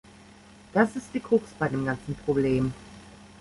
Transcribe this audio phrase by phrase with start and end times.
[0.73, 2.73] Das ist die Krux bei dem ganzen Problem.